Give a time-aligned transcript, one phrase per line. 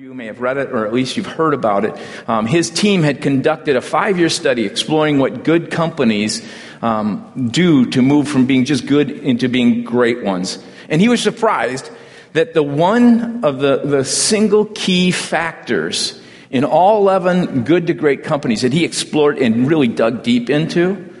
[0.00, 1.94] you may have read it, or at least you've heard about it.
[2.26, 6.42] Um, his team had conducted a five year study exploring what good companies
[6.80, 10.58] um, do to move from being just good into being great ones.
[10.88, 11.90] And he was surprised
[12.32, 16.18] that the one of the, the single key factors
[16.50, 21.14] in all 11 good to great companies that he explored and really dug deep into,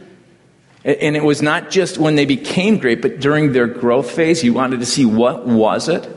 [0.86, 4.48] and it was not just when they became great, but during their growth phase, he
[4.48, 6.16] wanted to see what was it.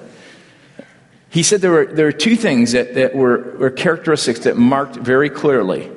[1.34, 4.96] He said there were, there were two things that, that were, were characteristics that marked
[4.96, 5.92] very clearly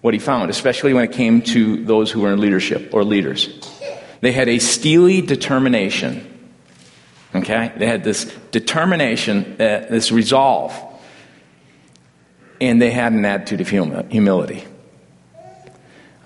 [0.00, 3.48] what he found, especially when it came to those who were in leadership or leaders.
[4.20, 6.52] They had a steely determination.
[7.34, 7.72] Okay?
[7.78, 10.72] They had this determination, uh, this resolve.
[12.60, 13.68] And they had an attitude of
[14.08, 14.64] humility.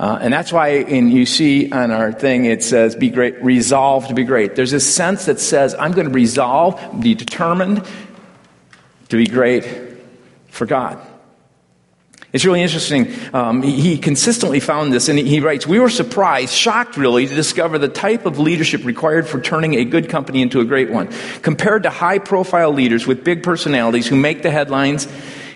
[0.03, 4.09] Uh, and that's why in, you see on our thing it says, be great, resolve
[4.09, 4.57] to be great.
[4.57, 7.87] There's a sense that says, I'm going to resolve, be determined
[9.11, 9.65] to be great
[10.49, 11.01] for God.
[12.33, 13.15] It's really interesting.
[13.33, 17.29] Um, he, he, consistently found this, and he, he writes, We were surprised, shocked really,
[17.29, 20.91] to discover the type of leadership required for turning a good company into a great
[20.91, 21.13] one.
[21.43, 25.07] Compared to high profile leaders with big personalities who make the headlines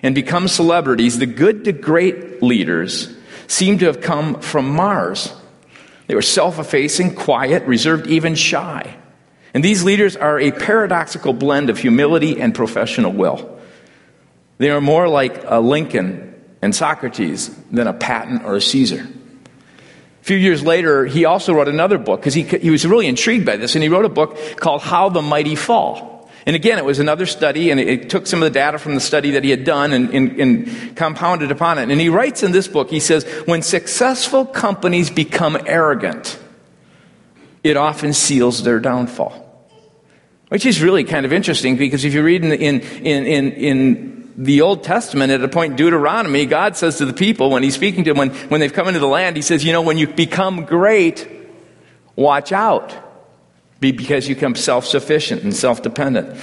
[0.04, 3.15] and become celebrities, the good to great leaders
[3.46, 5.32] seem to have come from Mars.
[6.06, 8.96] They were self effacing, quiet, reserved, even shy.
[9.54, 13.58] And these leaders are a paradoxical blend of humility and professional will.
[14.58, 19.00] They are more like a Lincoln and Socrates than a Patton or a Caesar.
[19.00, 23.46] A few years later, he also wrote another book because he, he was really intrigued
[23.46, 26.15] by this, and he wrote a book called How the Mighty Fall.
[26.46, 29.00] And again, it was another study, and it, took some of the data from the
[29.00, 31.90] study that he had done and, and, and compounded upon it.
[31.90, 36.38] And he writes in this book, he says, when successful companies become arrogant,
[37.64, 39.42] it often seals their downfall.
[40.48, 44.60] Which is really kind of interesting because if you read in, in, in, in, the
[44.60, 48.04] Old Testament, at a point in Deuteronomy, God says to the people when He's speaking
[48.04, 50.06] to them, when, when they've come into the land, He says, You know, when you
[50.06, 51.26] become great,
[52.16, 52.94] watch out.
[53.80, 56.40] Be because you become self sufficient and self dependent.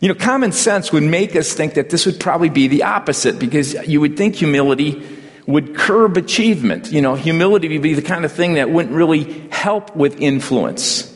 [0.00, 3.38] You know, common sense would make us think that this would probably be the opposite
[3.38, 5.02] because you would think humility
[5.46, 6.92] would curb achievement.
[6.92, 11.12] You know, humility would be the kind of thing that wouldn't really help with influence.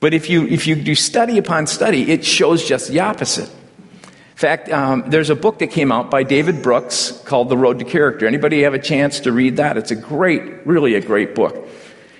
[0.00, 4.36] But if you, if you do study upon study, it shows just the opposite In
[4.36, 7.84] fact, um, there's a book that came out by David Brooks called The Road to
[7.84, 8.26] Character.
[8.26, 9.76] Anybody have a chance to read that?
[9.76, 11.68] It's a great, really a great book.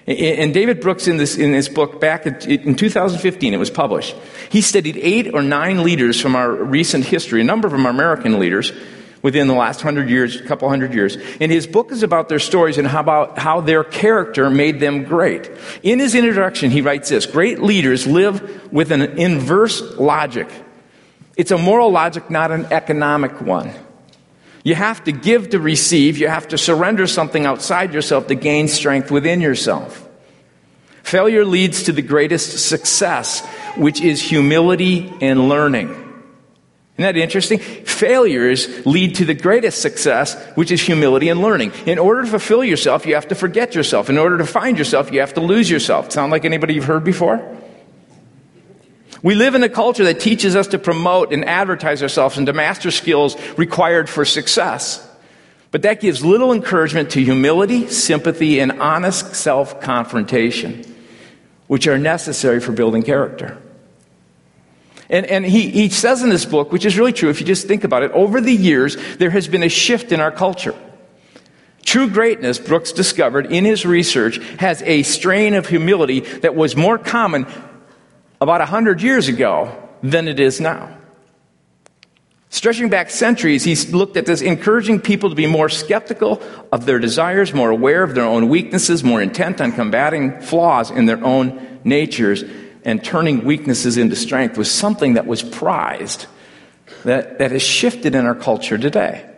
[0.06, 4.16] And David Brooks, in this, in this book, back in 2015, it was published.
[4.48, 7.40] He studied eight or nine leaders from our recent history.
[7.40, 8.72] A number of them are American leaders
[9.22, 11.16] within the last hundred years, a couple hundred years.
[11.40, 15.04] And his book is about their stories and how about how their character made them
[15.04, 15.50] great.
[15.82, 20.48] In his introduction, he writes this, great leaders live with an inverse logic.
[21.36, 23.72] It's a moral logic, not an economic one.
[24.62, 26.18] You have to give to receive.
[26.18, 30.06] You have to surrender something outside yourself to gain strength within yourself.
[31.02, 33.44] Failure leads to the greatest success,
[33.76, 35.88] which is humility and learning.
[35.88, 37.58] Isn't that interesting?
[37.58, 41.72] Failures lead to the greatest success, which is humility and learning.
[41.86, 44.10] In order to fulfill yourself, you have to forget yourself.
[44.10, 46.12] In order to find yourself, you have to lose yourself.
[46.12, 47.40] Sound like anybody you've heard before?
[49.22, 52.52] We live in a culture that teaches us to promote and advertise ourselves and to
[52.52, 55.06] master skills required for success.
[55.70, 60.84] But that gives little encouragement to humility, sympathy, and honest self confrontation,
[61.66, 63.60] which are necessary for building character.
[65.08, 67.66] And, and he, he says in this book, which is really true if you just
[67.66, 70.74] think about it, over the years, there has been a shift in our culture.
[71.84, 76.98] True greatness, Brooks discovered in his research, has a strain of humility that was more
[76.98, 77.46] common
[78.40, 80.96] about 100 years ago than it is now.
[82.52, 86.42] Stretching back centuries, he's looked at this, encouraging people to be more skeptical
[86.72, 91.06] of their desires, more aware of their own weaknesses, more intent on combating flaws in
[91.06, 92.42] their own natures,
[92.84, 96.26] and turning weaknesses into strength was something that was prized,
[97.04, 99.30] that, that has shifted in our culture today.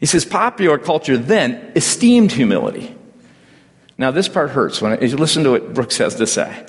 [0.00, 2.94] He says popular culture then esteemed humility.
[3.96, 6.66] Now, this part hurts when I, you listen to what Brooks has to say.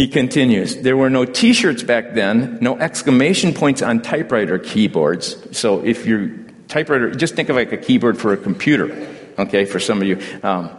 [0.00, 5.36] He continues, there were no t shirts back then, no exclamation points on typewriter keyboards.
[5.54, 6.30] So if your
[6.68, 9.06] typewriter, just think of like a keyboard for a computer,
[9.38, 10.18] okay, for some of you.
[10.42, 10.70] Um,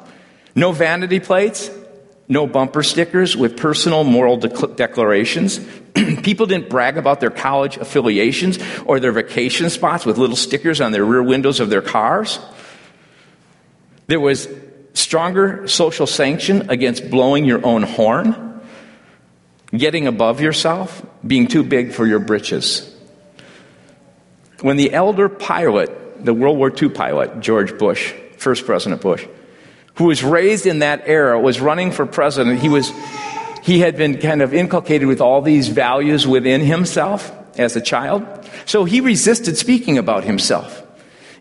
[0.55, 1.69] no vanity plates,
[2.27, 5.59] no bumper stickers with personal moral de- declarations.
[6.23, 8.57] People didn't brag about their college affiliations
[8.87, 12.39] or their vacation spots with little stickers on their rear windows of their cars.
[14.07, 14.49] There was
[14.95, 18.47] stronger social sanction against blowing your own horn
[19.75, 22.87] getting above yourself, being too big for your britches.
[24.61, 29.25] when the elder pilot, the World War II pilot, George Bush, first President Bush,
[29.95, 32.91] who was raised in that era, was running for president, he was
[33.63, 38.25] he had been kind of inculcated with all these values within himself as a child.
[38.65, 40.83] So he resisted speaking about himself.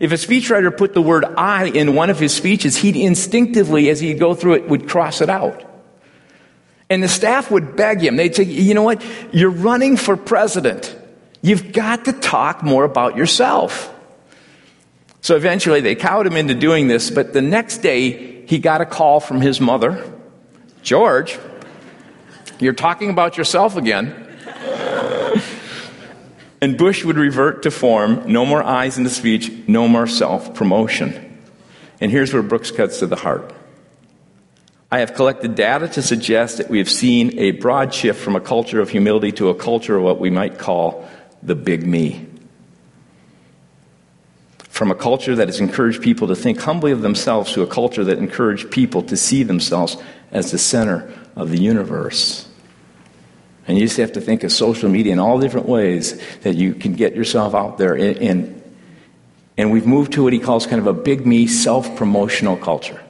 [0.00, 4.00] If a speechwriter put the word I in one of his speeches, he'd instinctively, as
[4.00, 5.62] he'd go through it, would cross it out.
[6.90, 8.16] And the staff would beg him.
[8.16, 9.02] They'd say, you know what?
[9.32, 10.94] You're running for president.
[11.40, 13.94] You've got to talk more about yourself.
[15.20, 18.86] So eventually they cowed him into doing this, but the next day he got a
[18.86, 20.04] call from his mother
[20.82, 21.38] George,
[22.58, 24.26] you're talking about yourself again.
[26.62, 30.54] and Bush would revert to form no more eyes in the speech, no more self
[30.54, 31.38] promotion.
[32.00, 33.52] And here's where Brooks cuts to the heart.
[34.90, 38.40] I have collected data to suggest that we have seen a broad shift from a
[38.40, 41.08] culture of humility to a culture of what we might call
[41.42, 42.26] the big me
[44.80, 48.02] from a culture that has encouraged people to think humbly of themselves to a culture
[48.02, 49.94] that encouraged people to see themselves
[50.30, 52.48] as the center of the universe.
[53.68, 56.72] And you just have to think of social media in all different ways that you
[56.72, 57.94] can get yourself out there.
[57.94, 58.62] And,
[59.58, 63.02] and we've moved to what he calls kind of a big me, self promotional culture.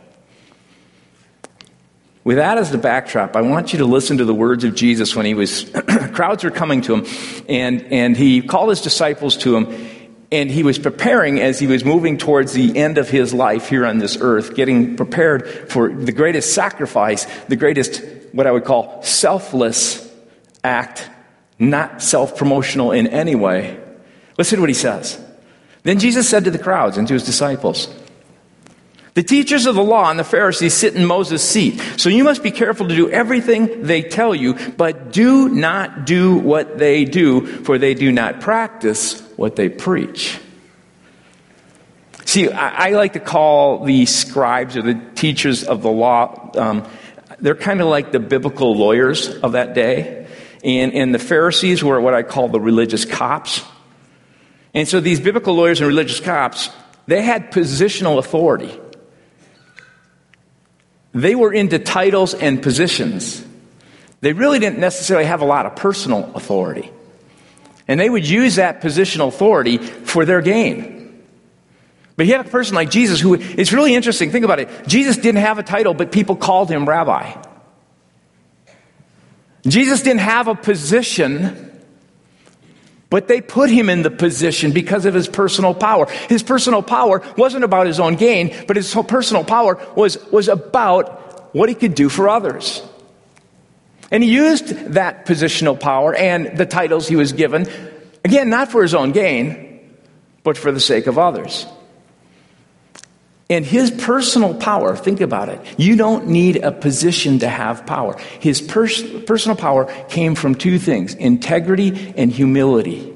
[2.22, 5.16] With that as the backdrop, I want you to listen to the words of Jesus
[5.16, 5.64] when he was,
[6.12, 9.88] crowds were coming to him, and, and he called his disciples to him,
[10.30, 13.86] and he was preparing as he was moving towards the end of his life here
[13.86, 19.02] on this earth, getting prepared for the greatest sacrifice, the greatest, what I would call,
[19.02, 20.06] selfless
[20.62, 21.08] act,
[21.58, 23.80] not self promotional in any way.
[24.36, 25.18] Listen to what he says.
[25.84, 27.88] Then Jesus said to the crowds and to his disciples,
[29.14, 31.80] the teachers of the law and the Pharisees sit in Moses' seat.
[31.96, 36.36] So you must be careful to do everything they tell you, but do not do
[36.36, 40.38] what they do, for they do not practice what they preach.
[42.24, 46.88] See, I, I like to call the scribes or the teachers of the law, um,
[47.40, 50.28] they're kind of like the biblical lawyers of that day.
[50.62, 53.64] And, and the Pharisees were what I call the religious cops.
[54.74, 56.70] And so these biblical lawyers and religious cops,
[57.06, 58.78] they had positional authority.
[61.12, 63.44] They were into titles and positions.
[64.20, 66.90] They really didn't necessarily have a lot of personal authority.
[67.88, 71.24] And they would use that positional authority for their gain.
[72.16, 74.30] But you have a person like Jesus who, it's really interesting.
[74.30, 74.68] Think about it.
[74.86, 77.34] Jesus didn't have a title, but people called him rabbi.
[79.66, 81.69] Jesus didn't have a position,
[83.10, 86.06] but they put him in the position because of his personal power.
[86.28, 91.54] His personal power wasn't about his own gain, but his personal power was, was about
[91.54, 92.82] what he could do for others.
[94.12, 97.66] And he used that positional power and the titles he was given,
[98.24, 99.90] again, not for his own gain,
[100.42, 101.66] but for the sake of others.
[103.50, 105.60] And his personal power, think about it.
[105.76, 108.16] You don't need a position to have power.
[108.38, 113.12] His pers- personal power came from two things integrity and humility.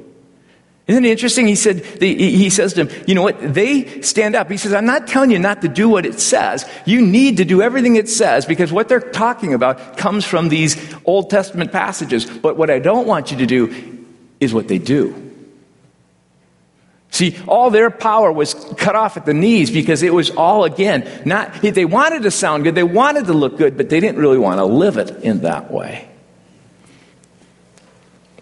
[0.87, 1.47] Isn't it interesting?
[1.47, 3.55] He said, he says to him, you know what?
[3.55, 4.51] They stand up.
[4.51, 6.69] He says, I'm not telling you not to do what it says.
[6.85, 10.77] You need to do everything it says because what they're talking about comes from these
[11.07, 12.27] Old Testament passages.
[12.27, 14.05] But what I don't want you to do
[14.41, 15.34] is what they do.
[17.15, 21.09] See, all their power was cut off at the knees because it was all, again,
[21.25, 24.37] not, they wanted to sound good, they wanted to look good, but they didn't really
[24.37, 26.09] want to live it in that way.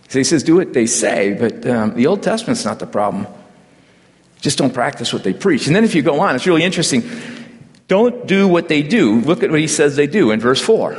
[0.09, 3.27] So he says, do what they say, but um, the Old Testament's not the problem.
[4.41, 5.67] Just don't practice what they preach.
[5.67, 7.03] And then if you go on, it's really interesting.
[7.89, 9.21] Don't do what they do.
[9.21, 10.97] Look at what he says they do in verse 4.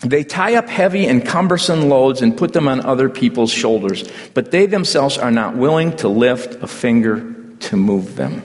[0.00, 4.50] They tie up heavy and cumbersome loads and put them on other people's shoulders, but
[4.50, 8.42] they themselves are not willing to lift a finger to move them.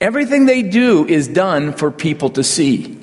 [0.00, 3.00] Everything they do is done for people to see.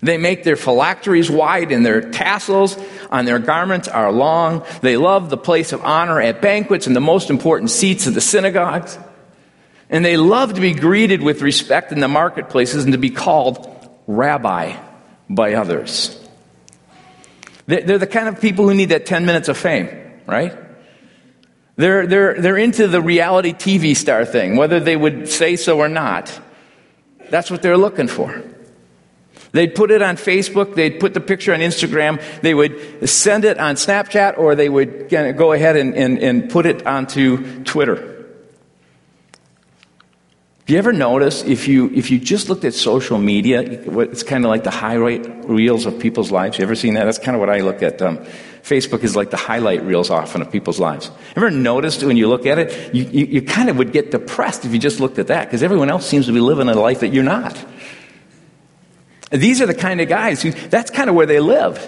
[0.00, 2.76] They make their phylacteries wide and their tassels
[3.10, 4.64] on their garments are long.
[4.82, 8.20] They love the place of honor at banquets and the most important seats of the
[8.20, 8.98] synagogues.
[9.88, 13.66] And they love to be greeted with respect in the marketplaces and to be called
[14.06, 14.76] rabbi
[15.28, 16.18] by others.
[17.66, 19.88] They're the kind of people who need that 10 minutes of fame,
[20.26, 20.56] right?
[21.76, 25.88] They're, they're, they're into the reality TV star thing, whether they would say so or
[25.88, 26.40] not.
[27.30, 28.42] That's what they're looking for.
[29.52, 33.58] They'd put it on Facebook, they'd put the picture on Instagram, they would send it
[33.58, 38.17] on Snapchat, or they would go ahead and, and, and put it onto Twitter.
[40.68, 44.44] Do you ever notice if you if you just looked at social media, it's kind
[44.44, 46.58] of like the highlight reels of people's lives?
[46.58, 47.06] You ever seen that?
[47.06, 48.02] That's kind of what I look at.
[48.02, 48.18] Um,
[48.62, 51.10] Facebook is like the highlight reels often of people's lives.
[51.36, 54.66] Ever noticed when you look at it, you, you, you kind of would get depressed
[54.66, 57.00] if you just looked at that because everyone else seems to be living a life
[57.00, 57.56] that you're not.
[59.30, 61.80] These are the kind of guys who, that's kind of where they live.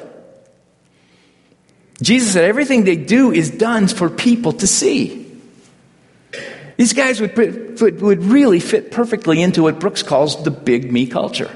[2.00, 5.19] Jesus said everything they do is done for people to see.
[6.80, 11.06] These guys would, would, would really fit perfectly into what Brooks calls the big me
[11.06, 11.54] culture.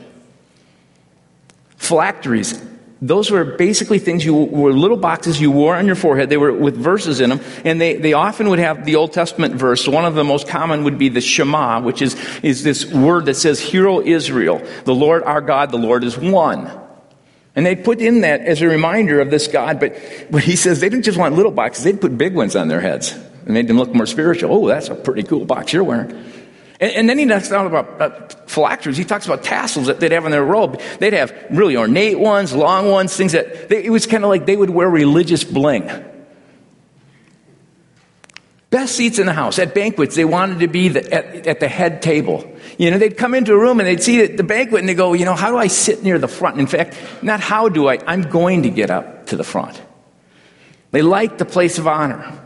[1.78, 2.62] Phylacteries,
[3.00, 6.28] those were basically things you were little boxes you wore on your forehead.
[6.28, 9.54] They were with verses in them, and they, they often would have the Old Testament
[9.54, 9.88] verse.
[9.88, 13.36] One of the most common would be the Shema, which is, is this word that
[13.36, 16.70] says, Hear, O Israel, the Lord our God, the Lord is one.
[17.56, 19.96] And they put in that as a reminder of this God, but,
[20.30, 22.82] but he says they didn't just want little boxes, they'd put big ones on their
[22.82, 24.52] heads and made them look more spiritual.
[24.52, 26.10] Oh, that's a pretty cool box you're wearing.
[26.80, 28.96] And, and then he talks about uh, phylacteries.
[28.96, 30.80] He talks about tassels that they'd have on their robe.
[30.98, 34.46] They'd have really ornate ones, long ones, things that they, it was kind of like
[34.46, 35.90] they would wear religious bling.
[38.70, 39.60] Best seats in the house.
[39.60, 42.44] At banquets, they wanted to be the, at, at, the head table.
[42.76, 45.12] You know, they'd come into a room and they'd see the banquet and they go,
[45.12, 46.58] you know, how do I sit near the front?
[46.58, 49.80] In fact, not how do I, I'm going to get up to the front.
[50.90, 52.40] They liked the place of honor.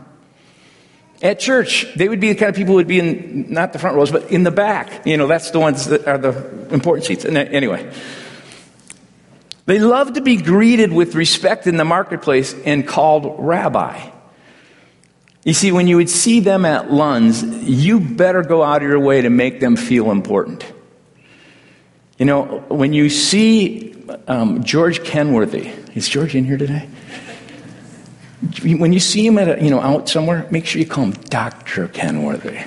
[1.21, 3.79] At church, they would be the kind of people who would be in not the
[3.79, 5.05] front rows, but in the back.
[5.05, 7.25] You know, that's the ones that are the important seats.
[7.25, 7.91] And anyway,
[9.65, 14.09] they love to be greeted with respect in the marketplace and called rabbi.
[15.43, 18.99] You see, when you would see them at Lund's, you better go out of your
[18.99, 20.65] way to make them feel important.
[22.17, 23.95] You know, when you see
[24.27, 26.87] um, George Kenworthy, is George in here today?
[28.63, 31.11] When you see him at a, you know, out somewhere, make sure you call him
[31.11, 31.87] Dr.
[31.87, 32.59] Kenworthy.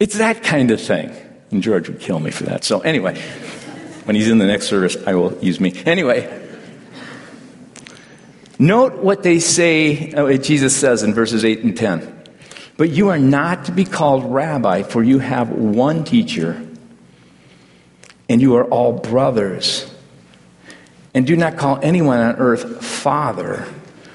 [0.00, 1.14] it's that kind of thing.
[1.50, 2.64] And George would kill me for that.
[2.64, 3.20] So, anyway,
[4.04, 5.74] when he's in the next service, I will use me.
[5.84, 6.42] Anyway,
[8.62, 12.22] Note what they say, uh, what Jesus says in verses 8 and 10.
[12.76, 16.64] But you are not to be called rabbi, for you have one teacher,
[18.28, 19.91] and you are all brothers.
[21.14, 23.66] And do not call anyone on earth father,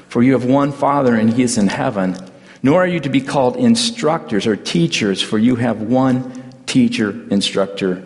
[0.09, 2.17] for you have one father, and he is in heaven.
[2.63, 8.03] Nor are you to be called instructors or teachers, for you have one teacher, instructor,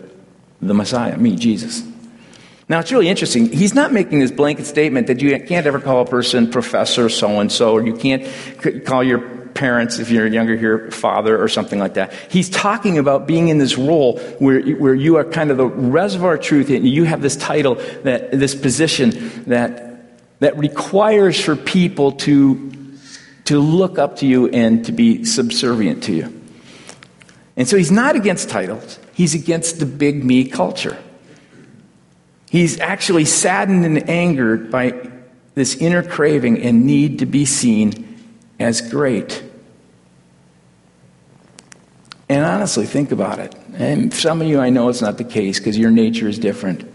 [0.60, 1.82] the Messiah, me, Jesus.
[2.68, 3.50] Now, it's really interesting.
[3.50, 7.40] He's not making this blanket statement that you can't ever call a person professor so
[7.40, 8.26] and so, or you can't
[8.84, 9.18] call your
[9.54, 12.12] parents, if you're younger here, father or something like that.
[12.30, 16.38] He's talking about being in this role where, where you are kind of the reservoir
[16.38, 22.72] truth and you have this title, that, this position that, that requires for people to,
[23.44, 26.40] to look up to you and to be subservient to you.
[27.56, 30.96] And so he's not against titles, he's against the big me culture.
[32.50, 35.10] He's actually saddened and angered by
[35.54, 38.11] this inner craving and need to be seen
[38.62, 39.42] as great.
[42.28, 43.54] And honestly, think about it.
[43.74, 46.90] And some of you, I know it's not the case because your nature is different.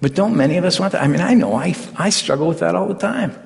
[0.00, 1.02] But don't many of us want that?
[1.02, 3.36] I mean, I know I, I struggle with that all the time.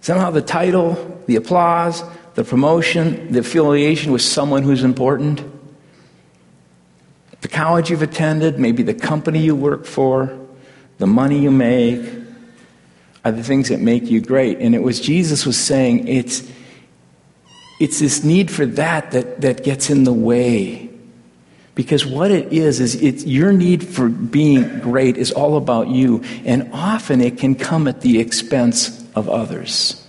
[0.00, 2.02] Somehow the title, the applause,
[2.34, 5.44] the promotion, the affiliation with someone who's important
[7.44, 10.34] the college you've attended, maybe the company you work for,
[10.96, 12.00] the money you make,
[13.24, 14.58] are the things that make you great.
[14.58, 16.48] And it was Jesus was saying it's
[17.80, 20.90] it's this need for that that, that gets in the way.
[21.74, 26.22] Because what it is, is it's your need for being great is all about you.
[26.44, 30.00] And often it can come at the expense of others.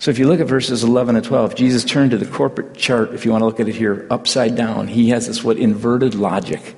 [0.00, 3.14] So if you look at verses 11 and 12, Jesus turned to the corporate chart,
[3.14, 4.88] if you want to look at it here, upside down.
[4.88, 6.74] He has this what inverted logic.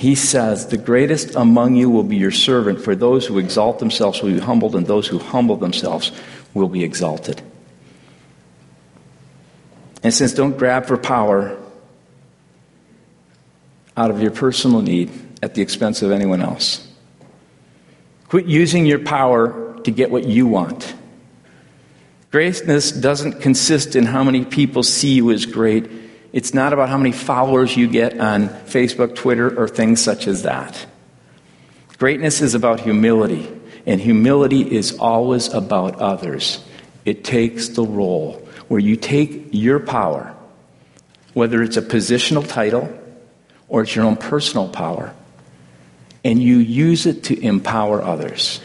[0.00, 4.22] He says, The greatest among you will be your servant, for those who exalt themselves
[4.22, 6.10] will be humbled, and those who humble themselves
[6.54, 7.42] will be exalted.
[10.02, 11.54] And since don't grab for power
[13.94, 15.10] out of your personal need
[15.42, 16.88] at the expense of anyone else.
[18.28, 20.94] Quit using your power to get what you want.
[22.30, 25.90] Greatness doesn't consist in how many people see you as great.
[26.32, 30.42] It's not about how many followers you get on Facebook, Twitter, or things such as
[30.42, 30.86] that.
[31.98, 33.48] Greatness is about humility,
[33.84, 36.64] and humility is always about others.
[37.04, 40.34] It takes the role where you take your power,
[41.34, 42.96] whether it's a positional title
[43.68, 45.14] or it's your own personal power,
[46.24, 48.60] and you use it to empower others.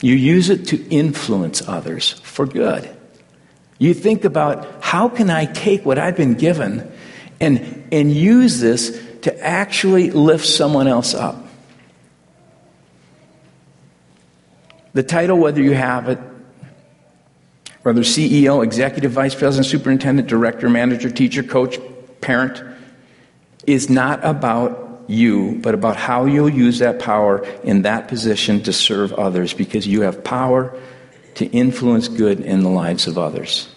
[0.00, 2.97] You use it to influence others for good.
[3.78, 6.92] You think about how can I take what I've been given
[7.40, 11.44] and, and use this to actually lift someone else up.
[14.94, 16.18] The title, whether you have it,
[17.82, 21.78] whether CEO, executive vice president, superintendent, director, manager, teacher, coach,
[22.20, 22.62] parent,
[23.66, 28.72] is not about you, but about how you'll use that power in that position to
[28.72, 30.76] serve others because you have power
[31.38, 33.68] to influence good in the lives of others.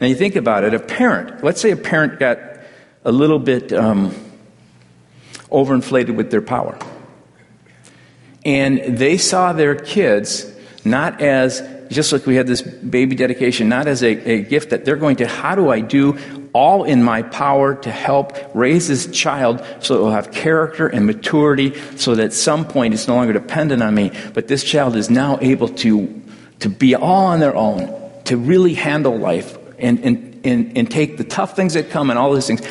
[0.00, 2.38] Now, you think about it, a parent, let's say a parent got
[3.04, 4.14] a little bit um,
[5.50, 6.76] overinflated with their power.
[8.44, 10.52] And they saw their kids
[10.84, 14.84] not as, just like we had this baby dedication, not as a, a gift that
[14.84, 16.18] they're going to, how do I do
[16.52, 21.06] all in my power to help raise this child so it will have character and
[21.06, 24.96] maturity so that at some point it's no longer dependent on me, but this child
[24.96, 26.22] is now able to,
[26.60, 31.16] to be all on their own, to really handle life and, and, and, and take
[31.16, 32.62] the tough things that come and all those things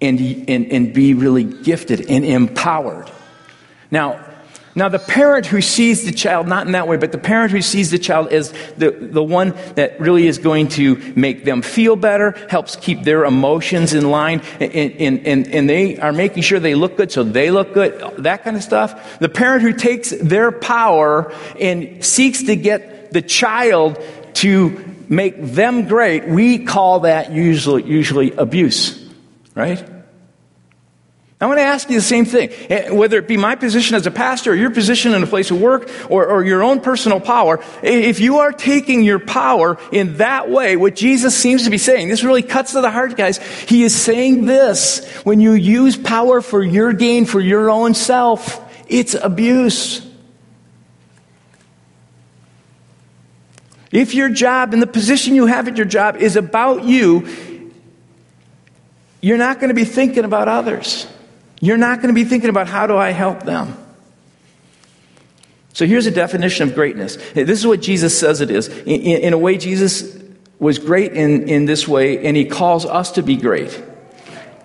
[0.00, 3.10] and, and, and be really gifted and empowered.
[3.90, 4.24] Now,
[4.78, 7.62] now, the parent who sees the child, not in that way, but the parent who
[7.62, 11.96] sees the child as the, the one that really is going to make them feel
[11.96, 16.60] better, helps keep their emotions in line, and, and, and, and they are making sure
[16.60, 19.18] they look good so they look good, that kind of stuff.
[19.18, 24.02] The parent who takes their power and seeks to get the child
[24.34, 29.08] to make them great, we call that usually, usually abuse,
[29.54, 29.82] right?
[31.40, 32.50] I want to ask you the same thing.
[32.68, 35.52] Eh, whether it be my position as a pastor or your position in a place
[35.52, 40.16] of work or, or, your own personal power, if you are taking your power in
[40.16, 43.38] that way, what Jesus seems to be saying, this really cuts to the heart, guys.
[43.38, 48.60] He is saying this when you use power for your gain, for your own self,
[48.88, 50.07] it's abuse.
[53.90, 57.26] If your job and the position you have at your job is about you,
[59.20, 61.06] you're not going to be thinking about others.
[61.60, 63.76] You're not going to be thinking about how do I help them.
[65.72, 67.16] So here's a definition of greatness.
[67.34, 68.68] This is what Jesus says it is.
[68.68, 70.20] In, in, a way, Jesus
[70.58, 73.80] was great in, in this way, and he calls us to be great.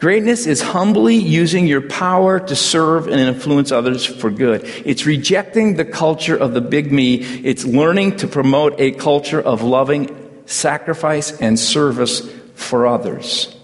[0.04, 4.62] Greatness is humbly using your power to serve and influence others for good.
[4.84, 7.22] It's rejecting the culture of the big me.
[7.22, 13.56] It's learning to promote a culture of loving sacrifice and service for others.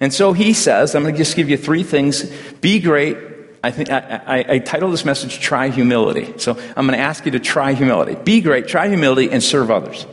[0.00, 2.30] And so he says, I'm going to just give you three things.
[2.60, 3.16] Be great.
[3.64, 6.34] I, think, I, I, I title this message, Try Humility.
[6.36, 8.16] So I'm going to ask you to try humility.
[8.16, 10.06] Be great, try humility, and serve others.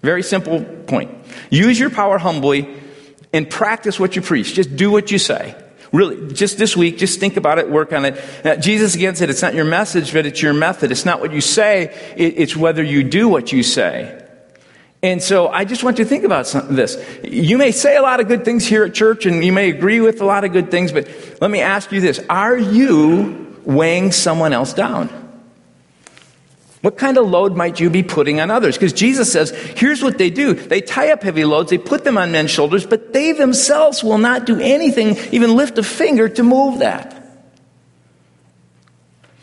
[0.00, 1.10] Very simple point.
[1.50, 2.78] Use your power humbly
[3.32, 4.54] and practice what you preach.
[4.54, 5.54] Just do what you say.
[5.92, 8.46] Really, just this week, just think about it, work on it.
[8.46, 10.90] Uh, Jesus again said, it's not your message, but it's your method.
[10.90, 14.22] It's not what you say, it, it's whether you do what you say.
[15.02, 17.02] And so I just want you to think about some, this.
[17.22, 20.00] You may say a lot of good things here at church and you may agree
[20.00, 21.08] with a lot of good things, but
[21.40, 22.20] let me ask you this.
[22.28, 25.27] Are you weighing someone else down?
[26.80, 28.76] What kind of load might you be putting on others?
[28.76, 30.54] Because Jesus says, here's what they do.
[30.54, 34.18] They tie up heavy loads, they put them on men's shoulders, but they themselves will
[34.18, 37.16] not do anything, even lift a finger to move that.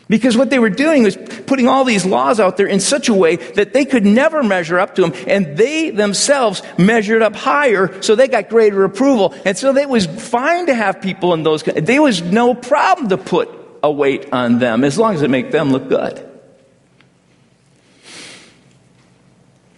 [0.08, 3.14] Because what they were doing was putting all these laws out there in such a
[3.14, 8.00] way that they could never measure up to them, and they themselves measured up higher,
[8.02, 9.34] so they got greater approval.
[9.44, 13.18] And so it was fine to have people in those, there was no problem to
[13.18, 13.50] put
[13.82, 16.35] a weight on them, as long as it made them look good.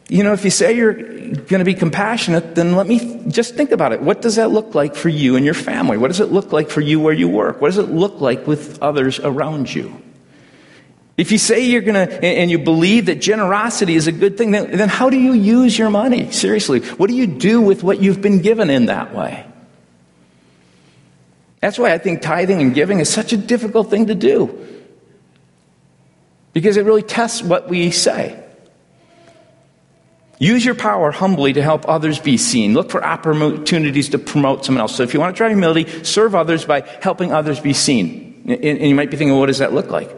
[0.08, 3.72] You know, if you say you're going to be compassionate, then let me just think
[3.72, 4.00] about it.
[4.00, 5.98] What does that look like for you and your family?
[5.98, 7.60] What does it look like for you where you work?
[7.60, 10.02] What does it look like with others around you?
[11.18, 14.52] If you say you're going to, and you believe that generosity is a good thing,
[14.52, 16.30] then, then how do you use your money?
[16.30, 19.44] Seriously, what do you do with what you've been given in that way?
[21.60, 24.66] That's why I think tithing and giving is such a difficult thing to do.
[26.52, 28.42] Because it really tests what we say.
[30.38, 32.72] Use your power humbly to help others be seen.
[32.72, 34.94] Look for opportunities to promote someone else.
[34.94, 38.44] So if you want to try humility, serve others by helping others be seen.
[38.46, 40.14] And you might be thinking, what does that look like?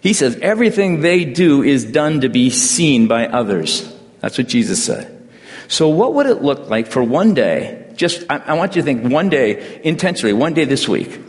[0.00, 3.92] He says, everything they do is done to be seen by others.
[4.20, 5.28] That's what Jesus said.
[5.66, 8.86] So what would it look like for one day, just, I, I want you to
[8.86, 11.20] think one day, intentionally, one day this week.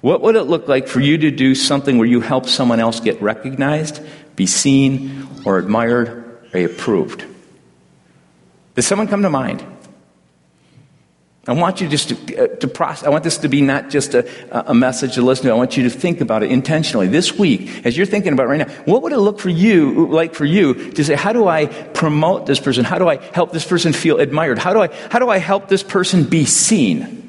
[0.00, 3.00] What would it look like for you to do something where you help someone else
[3.00, 4.04] get recognized,
[4.36, 6.23] be seen, or admired,
[6.62, 7.24] approved?
[8.76, 9.64] Does someone come to mind?
[11.46, 13.04] I want you just to, uh, to process.
[13.04, 15.50] I want this to be not just a, a message to listen to.
[15.50, 18.66] I want you to think about it intentionally this week, as you're thinking about right
[18.66, 18.72] now.
[18.86, 22.46] What would it look for you like for you to say, how do I promote
[22.46, 22.84] this person?
[22.84, 24.58] How do I help this person feel admired?
[24.58, 27.23] How do I how do I help this person be seen?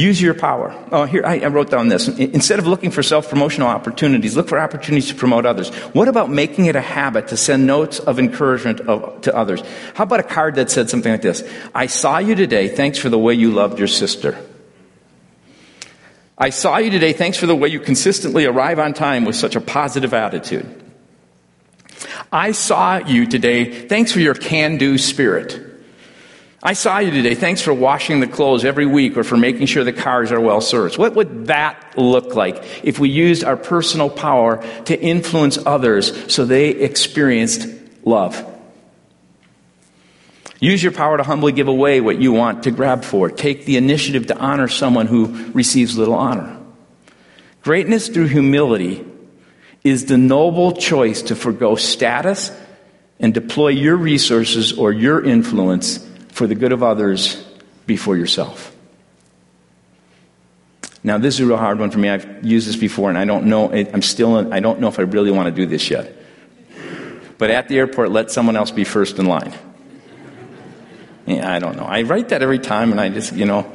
[0.00, 0.74] Use your power.
[0.90, 2.08] Oh, here, I, I wrote down this.
[2.08, 5.68] Instead of looking for self promotional opportunities, look for opportunities to promote others.
[5.92, 9.62] What about making it a habit to send notes of encouragement of, to others?
[9.92, 12.68] How about a card that said something like this I saw you today.
[12.68, 14.38] Thanks for the way you loved your sister.
[16.38, 17.12] I saw you today.
[17.12, 20.82] Thanks for the way you consistently arrive on time with such a positive attitude.
[22.32, 23.86] I saw you today.
[23.86, 25.69] Thanks for your can do spirit.
[26.62, 27.34] I saw you today.
[27.34, 30.60] Thanks for washing the clothes every week or for making sure the cars are well
[30.60, 30.98] serviced.
[30.98, 36.44] What would that look like if we used our personal power to influence others so
[36.44, 37.66] they experienced
[38.04, 38.46] love?
[40.58, 43.30] Use your power to humbly give away what you want to grab for.
[43.30, 46.58] Take the initiative to honor someone who receives little honor.
[47.62, 49.06] Greatness through humility
[49.82, 52.52] is the noble choice to forego status
[53.18, 56.06] and deploy your resources or your influence
[56.40, 57.36] for the good of others
[57.84, 58.74] before yourself.
[61.04, 62.08] Now, this is a real hard one for me.
[62.08, 63.70] I've used this before, and I don't know.
[63.70, 64.38] I'm still.
[64.38, 66.16] In, I don't know if I really want to do this yet.
[67.36, 69.52] But at the airport, let someone else be first in line.
[71.26, 71.84] Yeah, I don't know.
[71.84, 73.70] I write that every time, and I just, you know,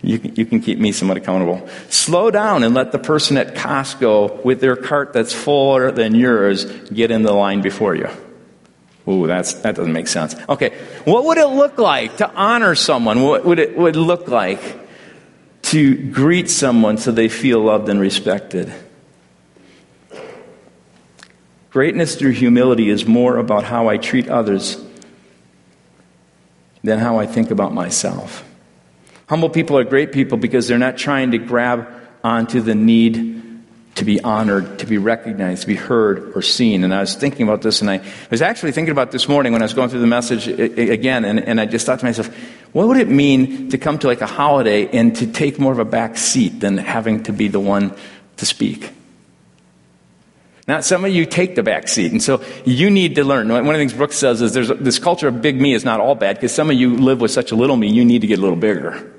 [0.00, 1.68] you you can keep me somewhat accountable.
[1.90, 6.64] Slow down and let the person at Costco with their cart that's fuller than yours
[6.88, 8.08] get in the line before you.
[9.08, 10.36] Ooh, that's, that doesn't make sense.
[10.48, 10.70] Okay,
[11.04, 13.22] what would it look like to honor someone?
[13.22, 14.60] What would it would look like
[15.62, 18.72] to greet someone so they feel loved and respected?
[21.70, 24.80] Greatness through humility is more about how I treat others
[26.84, 28.44] than how I think about myself.
[29.28, 31.88] Humble people are great people because they're not trying to grab
[32.22, 33.41] onto the need
[33.94, 36.82] to be honored, to be recognized, to be heard or seen.
[36.82, 39.60] And I was thinking about this, and I was actually thinking about this morning when
[39.60, 42.34] I was going through the message again, and, and I just thought to myself,
[42.72, 45.78] what would it mean to come to like a holiday and to take more of
[45.78, 47.94] a back seat than having to be the one
[48.38, 48.92] to speak?
[50.66, 53.48] Now, some of you take the back seat, and so you need to learn.
[53.48, 56.00] One of the things Brooks says is there's this culture of big me is not
[56.00, 58.26] all bad, because some of you live with such a little me, you need to
[58.26, 59.12] get a little bigger.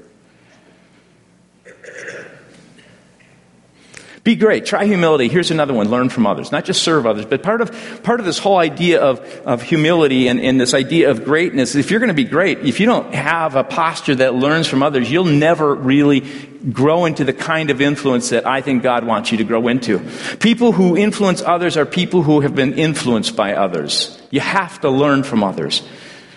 [4.24, 4.66] Be great.
[4.66, 5.28] Try humility.
[5.28, 5.90] Here's another one.
[5.90, 6.50] Learn from others.
[6.50, 10.30] Not just serve others, but part of, part of this whole idea of, of humility
[10.30, 13.14] and, and this idea of greatness, if you're going to be great, if you don't
[13.14, 16.22] have a posture that learns from others, you'll never really
[16.72, 20.00] grow into the kind of influence that I think God wants you to grow into.
[20.40, 24.22] People who influence others are people who have been influenced by others.
[24.32, 25.86] You have to learn from others.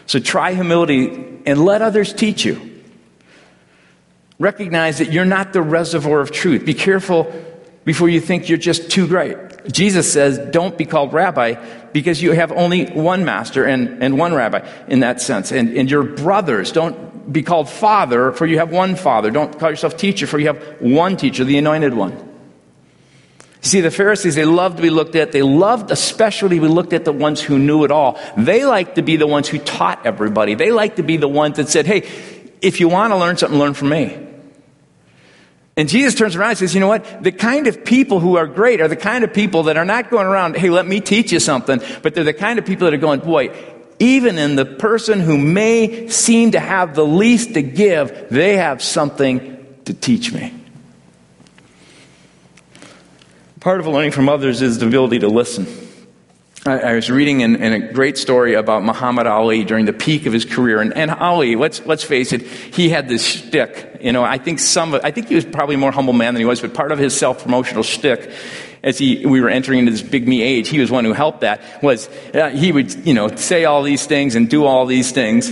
[0.06, 2.82] So try humility and let others teach you.
[4.40, 6.66] Recognize that you're not the reservoir of truth.
[6.66, 7.32] Be careful
[7.86, 9.38] before you think you're just too great.
[9.72, 11.54] Jesus says, don't be called rabbi
[11.92, 15.52] because you have only one master and, and one rabbi in that sense.
[15.52, 19.30] And, and your brothers, don't be called father for you have one father.
[19.30, 22.34] Don't call yourself teacher for you have one teacher, the anointed one.
[23.60, 25.30] See, the Pharisees, they loved to be looked at.
[25.30, 28.20] They loved especially we looked at the ones who knew it all.
[28.36, 30.54] They liked to be the ones who taught everybody.
[30.54, 32.08] They liked to be the ones that said, hey,
[32.60, 34.25] if you want to learn something, learn from me.
[35.76, 37.22] And Jesus turns around and says, you know what?
[37.22, 40.10] The kind of people who are great are the kind of people that are not
[40.10, 42.94] going around, hey, let me teach you something, but they're the kind of people that
[42.94, 43.54] are going, boy,
[43.98, 48.82] even in the person who may seem to have the least to give, they have
[48.82, 50.54] something to teach me.
[53.60, 55.66] Part of learning from others is the ability to listen.
[56.66, 60.32] I, was reading in, in, a great story about Muhammad Ali during the peak of
[60.32, 60.80] his career.
[60.80, 63.98] And, and Ali, let's, let's face it, he had this shtick.
[64.00, 66.40] You know, I think some, I think he was probably a more humble man than
[66.40, 68.30] he was, but part of his self-promotional shtick
[68.82, 71.40] as he, we were entering into this big me age, he was one who helped
[71.40, 75.10] that, was uh, he would, you know, say all these things and do all these
[75.10, 75.50] things.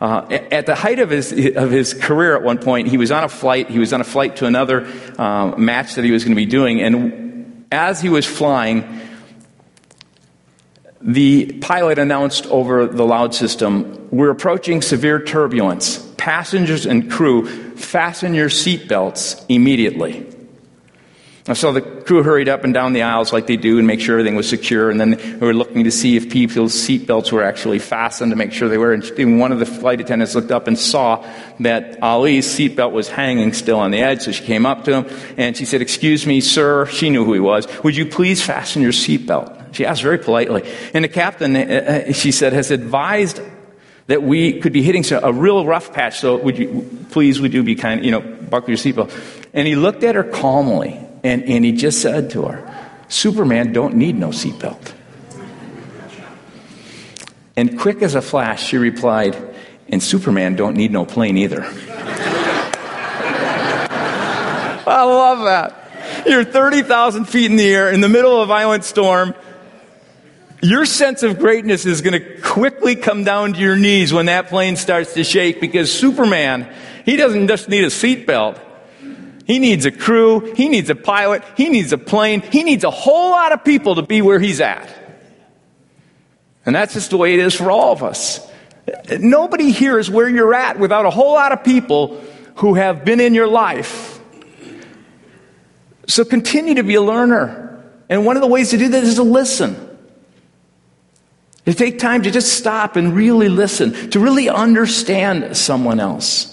[0.00, 3.24] Uh, at the height of his, of his career at one point, he was on
[3.24, 4.86] a flight, he was on a flight to another
[5.18, 9.00] uh, match that he was going to be doing, and as he was flying,
[11.02, 15.98] the pilot announced over the loud system, We're approaching severe turbulence.
[16.16, 20.28] Passengers and crew, fasten your seatbelts immediately.
[21.52, 24.16] So the crew hurried up and down the aisles like they do and make sure
[24.16, 24.90] everything was secure.
[24.90, 28.52] And then they were looking to see if people's seatbelts were actually fastened to make
[28.52, 28.92] sure they were.
[28.92, 33.54] And one of the flight attendants looked up and saw that Ali's seatbelt was hanging
[33.54, 34.20] still on the edge.
[34.20, 36.86] So she came up to him and she said, Excuse me, sir.
[36.86, 37.66] She knew who he was.
[37.82, 39.61] Would you please fasten your seatbelt?
[39.72, 40.70] She asked very politely.
[40.94, 41.60] And the captain, uh,
[42.08, 43.40] uh, she said, has advised
[44.06, 46.20] that we could be hitting a real rough patch.
[46.20, 49.10] So would you, please, would you be kind, you know, buckle your seatbelt.
[49.54, 53.96] And he looked at her calmly and, and he just said to her, Superman don't
[53.96, 54.92] need no seatbelt.
[57.56, 59.36] And quick as a flash, she replied,
[59.88, 61.62] and Superman don't need no plane either.
[64.84, 66.26] I love that.
[66.26, 69.34] You're 30,000 feet in the air in the middle of a violent storm.
[70.62, 74.46] Your sense of greatness is going to quickly come down to your knees when that
[74.46, 76.72] plane starts to shake because Superman,
[77.04, 78.60] he doesn't just need a seatbelt.
[79.44, 80.54] He needs a crew.
[80.54, 81.42] He needs a pilot.
[81.56, 82.42] He needs a plane.
[82.42, 84.88] He needs a whole lot of people to be where he's at.
[86.64, 88.48] And that's just the way it is for all of us.
[89.18, 92.22] Nobody here is where you're at without a whole lot of people
[92.56, 94.20] who have been in your life.
[96.06, 97.84] So continue to be a learner.
[98.08, 99.91] And one of the ways to do that is to listen.
[101.66, 106.48] To take time to just stop and really listen, to really understand someone else.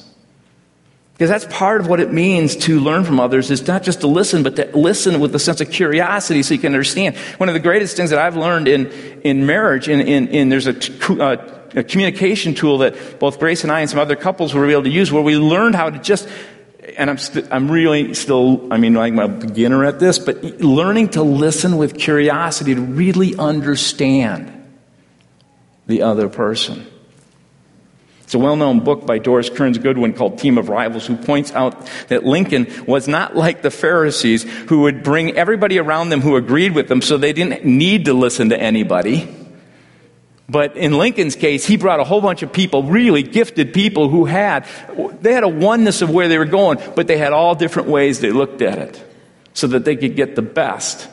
[1.13, 4.07] Because that's part of what it means to learn from others is not just to
[4.07, 7.17] listen, but to listen with a sense of curiosity so you can understand.
[7.37, 8.87] One of the greatest things that I've learned in,
[9.23, 13.81] in marriage, in, in, in there's a, uh, communication tool that both Grace and I
[13.81, 16.29] and some other couples were able to use where we learned how to just
[16.97, 21.09] and I'm, st- I'm really still, I mean, I'm a beginner at this, but learning
[21.09, 24.58] to listen with curiosity to really understand
[25.89, 26.85] the other person.
[28.21, 31.51] It's a well known book by Doris Kearns Goodwin called Team of Rivals, who points
[31.51, 36.35] out that Lincoln was not like the Pharisees who would bring everybody around them who
[36.35, 39.35] agreed with them so they didn't need to listen to anybody.
[40.47, 44.25] But in Lincoln's case, he brought a whole bunch of people, really gifted people who
[44.25, 44.67] had,
[45.21, 48.19] they had a oneness of where they were going, but they had all different ways
[48.19, 49.03] they looked at it
[49.53, 51.07] so that they could get the best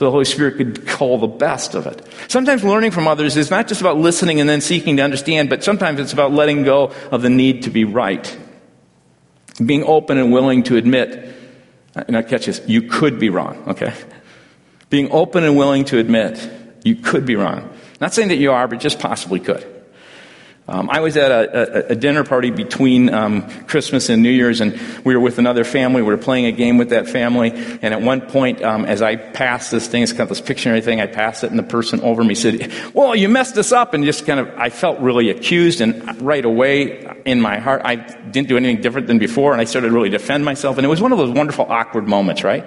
[0.00, 2.00] so the Holy Spirit could call the best of it.
[2.26, 5.62] Sometimes learning from others is not just about listening and then seeking to understand, but
[5.62, 8.38] sometimes it's about letting go of the need to be right.
[9.62, 11.34] Being open and willing to admit,
[11.94, 13.92] I catch this, you could be wrong, okay?
[14.88, 16.50] Being open and willing to admit
[16.82, 17.68] you could be wrong.
[18.00, 19.69] Not saying that you are, but just possibly could.
[20.70, 24.60] Um, I was at a, a, a dinner party between um, Christmas and New Year's,
[24.60, 26.00] and we were with another family.
[26.00, 29.16] We were playing a game with that family, and at one point, um, as I
[29.16, 32.00] passed this thing, it's kind of this Pictionary thing, I passed it, and the person
[32.02, 35.28] over me said, "Well, you messed us up," and just kind of, I felt really
[35.28, 39.60] accused, and right away in my heart, I didn't do anything different than before, and
[39.60, 42.44] I started to really defend myself, and it was one of those wonderful awkward moments,
[42.44, 42.64] right?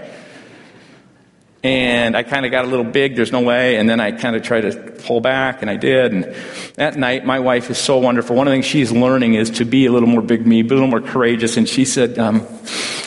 [1.64, 3.78] And I kind of got a little big, there's no way.
[3.78, 6.12] And then I kind of tried to pull back, and I did.
[6.12, 6.36] And
[6.76, 8.36] that night, my wife is so wonderful.
[8.36, 10.70] One of the things she's learning is to be a little more big me, be
[10.70, 11.56] a little more courageous.
[11.56, 12.46] And she said, um,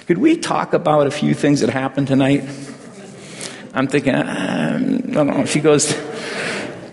[0.06, 2.44] Could we talk about a few things that happened tonight?
[3.74, 5.44] I'm thinking, um, I don't know.
[5.44, 5.94] She goes,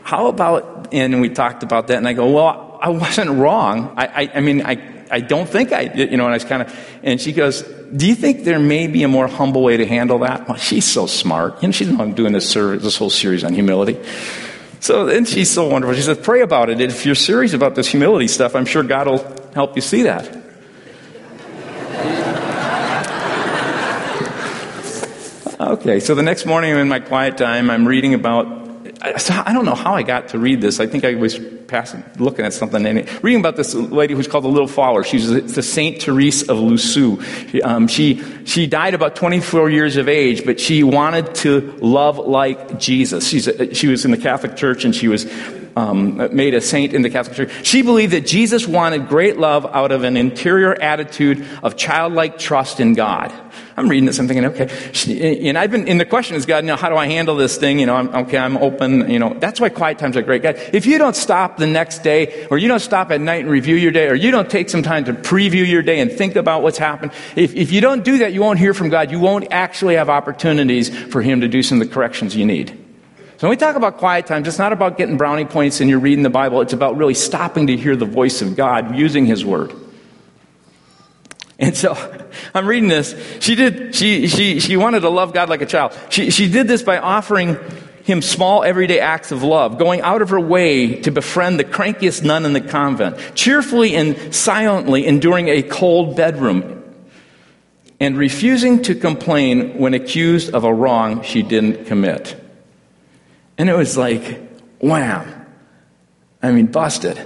[0.02, 1.96] How about, and we talked about that.
[1.96, 3.94] And I go, Well, I wasn't wrong.
[3.96, 6.64] I, I, I mean, I I don't think I you know, and I was kind
[6.64, 9.86] of, and she goes, do you think there may be a more humble way to
[9.86, 10.48] handle that?
[10.48, 11.62] Well, she's so smart.
[11.62, 14.00] You know, she's doing this, this whole series on humility.
[14.80, 15.96] So, and she's so wonderful.
[15.96, 16.82] She says, pray about it.
[16.82, 20.26] If you're serious about this humility stuff, I'm sure God will help you see that.
[25.60, 28.63] okay, so the next morning in my quiet time, I'm reading about
[29.04, 30.80] I, I don't know how I got to read this.
[30.80, 31.38] I think I was
[31.68, 35.04] passing, looking at something and reading about this lady who's called the Little Flower.
[35.04, 37.18] She's the Saint Therese of Lisieux.
[37.64, 42.80] Um, she she died about 24 years of age, but she wanted to love like
[42.80, 43.28] Jesus.
[43.28, 45.26] She's she was in the Catholic Church and she was
[45.76, 47.66] um, made a saint in the Catholic Church.
[47.66, 52.80] She believed that Jesus wanted great love out of an interior attitude of childlike trust
[52.80, 53.34] in God.
[53.76, 55.48] I'm reading this, I'm thinking, okay.
[55.48, 57.58] And I've been, in the question is, God, you know, how do I handle this
[57.58, 57.80] thing?
[57.80, 59.34] You know, I'm, okay, I'm open, you know.
[59.40, 60.44] That's why quiet times are great.
[60.44, 63.50] God, if you don't stop the next day, or you don't stop at night and
[63.50, 66.36] review your day, or you don't take some time to preview your day and think
[66.36, 69.10] about what's happened, if, if you don't do that, you won't hear from God.
[69.10, 72.70] You won't actually have opportunities for Him to do some of the corrections you need.
[73.38, 76.00] So when we talk about quiet times, it's not about getting brownie points and you're
[76.00, 76.62] reading the Bible.
[76.62, 79.74] It's about really stopping to hear the voice of God using His Word.
[81.60, 81.96] And so
[82.54, 83.16] I'm reading this.
[83.40, 85.98] She did, she, she, she wanted to love God like a child.
[86.10, 87.58] She, she did this by offering
[88.04, 92.24] him small everyday acts of love, going out of her way to befriend the crankiest
[92.24, 96.84] nun in the convent, cheerfully and silently enduring a cold bedroom,
[98.00, 102.36] and refusing to complain when accused of a wrong she didn't commit.
[103.58, 105.46] And it was like, wham.
[106.42, 107.18] I mean, busted.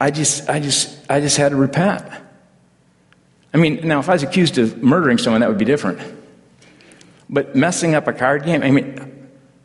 [0.00, 2.04] I just, I just, I just had to repent.
[3.54, 6.00] I mean, now if I was accused of murdering someone, that would be different.
[7.30, 9.14] But messing up a card game, I mean,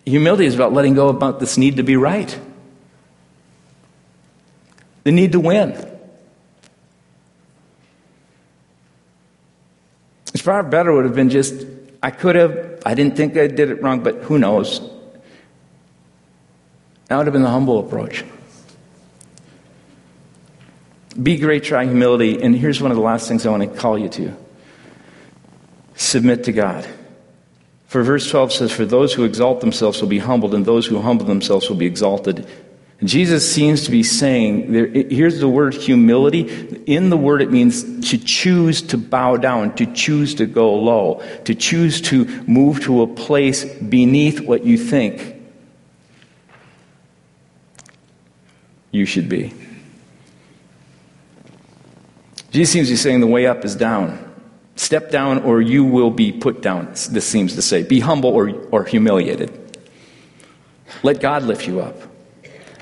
[0.10, 2.40] Humility is about letting go about this need to be right,
[5.04, 5.72] the need to win.
[10.34, 11.66] It's far better would have been just,
[12.02, 14.80] I could have, I didn't think I did it wrong, but who knows?
[17.08, 18.24] That would have been the humble approach.
[21.22, 22.42] Be great, try humility.
[22.42, 24.36] And here's one of the last things I want to call you to
[25.96, 26.88] submit to God.
[27.88, 31.02] For verse 12 says, For those who exalt themselves will be humbled, and those who
[31.02, 32.46] humble themselves will be exalted.
[33.04, 36.42] Jesus seems to be saying, there, here's the word humility.
[36.86, 41.24] In the word, it means to choose to bow down, to choose to go low,
[41.46, 45.38] to choose to move to a place beneath what you think
[48.92, 49.54] you should be.
[52.52, 54.26] Jesus seems to be saying the way up is down.
[54.76, 57.84] Step down or you will be put down, this seems to say.
[57.84, 59.52] Be humble or, or humiliated.
[61.04, 61.96] Let God lift you up.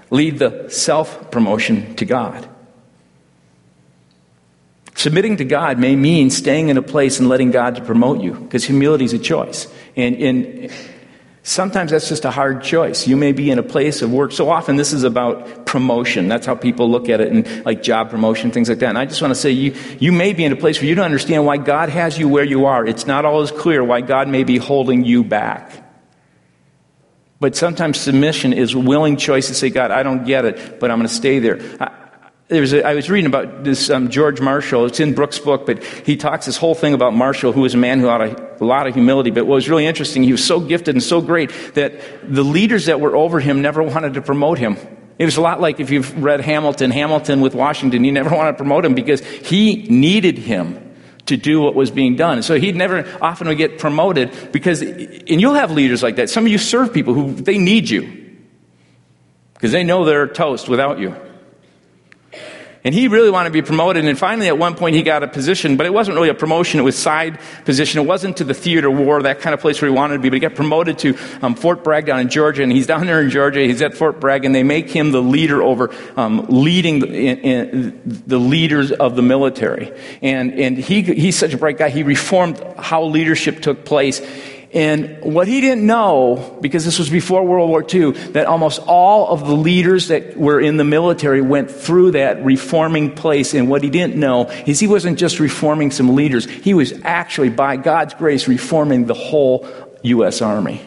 [0.09, 2.47] Leave the self promotion to God.
[4.95, 8.33] Submitting to God may mean staying in a place and letting God to promote you,
[8.33, 9.67] because humility is a choice.
[9.95, 10.71] And, and
[11.47, 13.07] Sometimes that's just a hard choice.
[13.07, 14.33] You may be in a place of work.
[14.33, 16.27] So often this is about promotion.
[16.27, 18.89] That's how people look at it and like job promotion, things like that.
[18.89, 20.93] And I just want to say you, you may be in a place where you
[20.93, 22.85] don't understand why God has you where you are.
[22.85, 25.71] It's not always clear why God may be holding you back.
[27.39, 30.91] But sometimes submission is a willing choice to say, God, I don't get it, but
[30.91, 31.61] I'm going to stay there.
[31.79, 32.06] I,
[32.49, 34.85] there's a, I was reading about this um, George Marshall.
[34.85, 37.77] It's in Brooks' book, but he talks this whole thing about Marshall, who was a
[37.77, 39.31] man who had a, a lot of humility.
[39.31, 42.85] But what was really interesting, he was so gifted and so great that the leaders
[42.85, 44.77] that were over him never wanted to promote him.
[45.19, 48.53] It was a lot like if you've read Hamilton, Hamilton with Washington, he never wanted
[48.53, 50.83] to promote him because he needed him
[51.25, 52.41] to do what was being done.
[52.43, 56.29] So he'd never often would get promoted because, and you'll have leaders like that.
[56.29, 58.37] Some of you serve people who they need you
[59.55, 61.13] because they know they're toast without you.
[62.87, 64.05] And he really wanted to be promoted.
[64.05, 66.79] And finally, at one point, he got a position, but it wasn't really a promotion.
[66.79, 67.99] It was side position.
[67.99, 70.29] It wasn't to the theater war, that kind of place where he wanted to be.
[70.29, 72.63] But he got promoted to um, Fort Bragg down in Georgia.
[72.63, 73.59] And he's down there in Georgia.
[73.59, 77.39] He's at Fort Bragg, and they make him the leader over um, leading the, in,
[77.39, 79.91] in, the, leaders of the military.
[80.21, 81.89] And, and he, he's such a bright guy.
[81.89, 84.21] He reformed how leadership took place.
[84.73, 89.29] And what he didn't know, because this was before World War II, that almost all
[89.29, 93.53] of the leaders that were in the military went through that reforming place.
[93.53, 97.49] And what he didn't know is he wasn't just reforming some leaders, he was actually,
[97.49, 99.67] by God's grace, reforming the whole
[100.03, 100.41] U.S.
[100.41, 100.81] Army.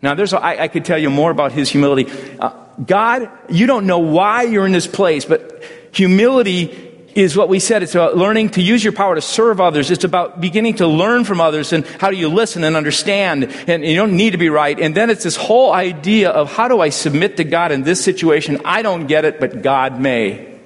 [0.00, 2.10] Now, there's, I, I could tell you more about his humility.
[2.38, 2.52] Uh,
[2.84, 6.85] God, you don't know why you're in this place, but humility
[7.16, 7.82] is what we said.
[7.82, 9.90] It's about learning to use your power to serve others.
[9.90, 13.44] It's about beginning to learn from others and how do you listen and understand.
[13.66, 14.78] And you don't need to be right.
[14.78, 18.04] And then it's this whole idea of how do I submit to God in this
[18.04, 18.60] situation?
[18.66, 20.60] I don't get it, but God may.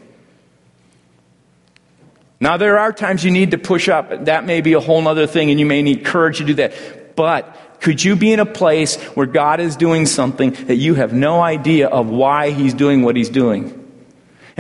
[2.41, 4.25] Now, there are times you need to push up.
[4.25, 7.15] That may be a whole other thing, and you may need courage to do that.
[7.15, 11.13] But could you be in a place where God is doing something that you have
[11.13, 13.80] no idea of why He's doing what He's doing?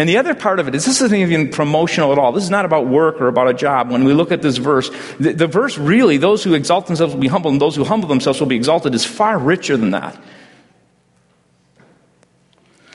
[0.00, 2.32] And the other part of it is this isn't even promotional at all.
[2.32, 3.90] This is not about work or about a job.
[3.90, 7.20] When we look at this verse, the, the verse really, those who exalt themselves will
[7.20, 10.18] be humbled, and those who humble themselves will be exalted, is far richer than that.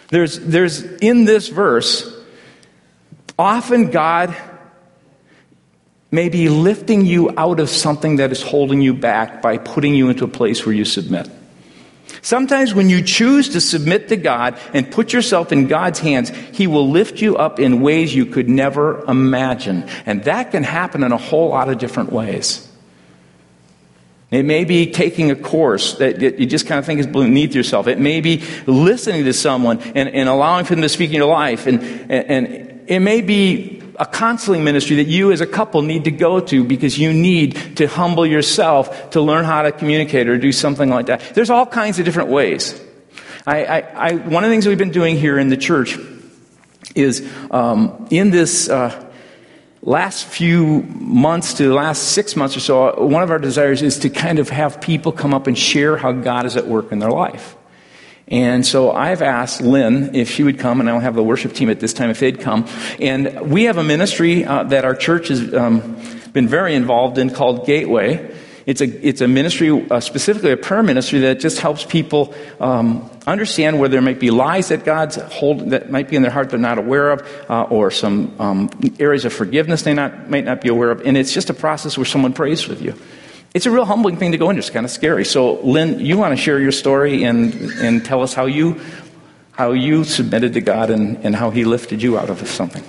[0.07, 2.11] There's, there's in this verse,
[3.37, 4.35] often God
[6.09, 10.09] may be lifting you out of something that is holding you back by putting you
[10.09, 11.29] into a place where you submit.
[12.25, 16.65] Sometimes when you choose to submit to God and put yourself in God's hands, He
[16.65, 19.87] will lift you up in ways you could never imagine.
[20.07, 22.67] And that can happen in a whole lot of different ways.
[24.31, 27.85] It may be taking a course that you just kind of think is beneath yourself.
[27.85, 31.29] It may be listening to someone and, and allowing for them to speak in your
[31.29, 31.67] life.
[31.67, 36.03] And, and, and it may be a counseling ministry that you as a couple need
[36.05, 40.37] to go to because you need to humble yourself to learn how to communicate or
[40.37, 41.21] do something like that.
[41.33, 42.79] There's all kinds of different ways.
[43.45, 45.97] I, I, I one of the things we've been doing here in the church
[46.95, 49.11] is um, in this uh,
[49.81, 53.99] last few months to the last six months or so, one of our desires is
[53.99, 56.99] to kind of have people come up and share how God is at work in
[56.99, 57.55] their life.
[58.27, 61.53] And so I've asked Lynn if she would come, and I don't have the worship
[61.53, 62.67] team at this time if they'd come.
[62.99, 65.99] And we have a ministry uh, that our church has um,
[66.33, 68.35] been very involved in called Gateway.
[68.65, 73.07] It's a, it's a ministry, uh, specifically a prayer ministry, that just helps people um,
[73.27, 76.49] understand where there might be lies that God's hold that might be in their heart
[76.49, 80.61] they're not aware of, uh, or some um, areas of forgiveness they not, might not
[80.61, 81.05] be aware of.
[81.05, 82.95] And it's just a process where someone prays with you.
[83.55, 84.59] It's a real humbling thing to go into.
[84.59, 85.23] It's kind of scary.
[85.23, 88.81] So, Lynn, you want to share your story and, and tell us how you,
[89.53, 92.83] how you submitted to God and, and how He lifted you out of something.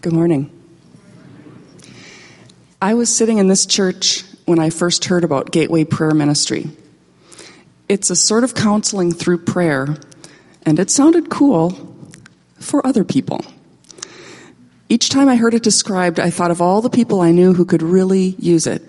[0.00, 0.48] Good morning.
[2.80, 6.70] I was sitting in this church when I first heard about Gateway Prayer Ministry.
[7.88, 9.96] It's a sort of counseling through prayer,
[10.62, 11.96] and it sounded cool
[12.60, 13.44] for other people.
[14.90, 17.66] Each time I heard it described, I thought of all the people I knew who
[17.66, 18.82] could really use it.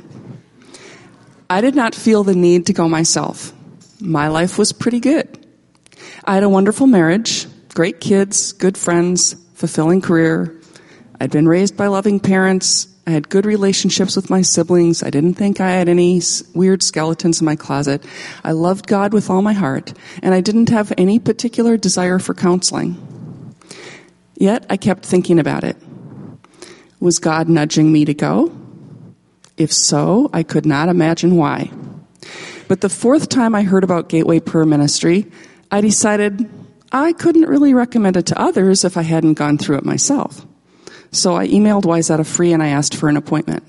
[1.50, 3.52] I did not feel the need to go myself.
[4.00, 5.28] My life was pretty good.
[6.24, 10.56] I had a wonderful marriage, great kids, good friends, fulfilling career.
[11.20, 12.88] I'd been raised by loving parents.
[13.06, 15.04] I had good relationships with my siblings.
[15.04, 16.22] I didn't think I had any
[16.54, 18.06] weird skeletons in my closet.
[18.42, 19.92] I loved God with all my heart,
[20.24, 22.96] and I didn't have any particular desire for counseling.
[24.36, 25.76] Yet I kept thinking about it.
[27.00, 28.52] Was God nudging me to go?
[29.58, 31.72] If so, I could not imagine why.
[32.68, 35.26] But the fourth time I heard about Gateway Prayer Ministry,
[35.72, 36.50] I decided
[36.92, 40.46] I couldn't really recommend it to others if I hadn't gone through it myself.
[41.12, 43.64] So I emailed Wayzata Free and I asked for an appointment.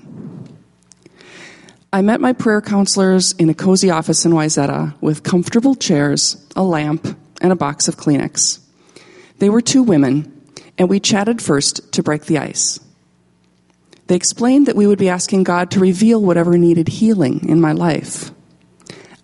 [1.93, 6.63] I met my prayer counselors in a cozy office in Wayzata with comfortable chairs, a
[6.63, 8.59] lamp, and a box of Kleenex.
[9.39, 10.31] They were two women,
[10.77, 12.79] and we chatted first to break the ice.
[14.11, 17.71] They explained that we would be asking God to reveal whatever needed healing in my
[17.71, 18.31] life.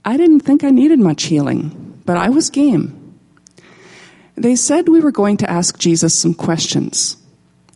[0.06, 3.20] I didn't think I needed much healing, but I was game.
[4.38, 7.18] They said we were going to ask Jesus some questions.